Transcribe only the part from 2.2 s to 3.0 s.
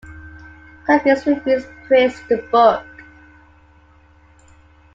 the book.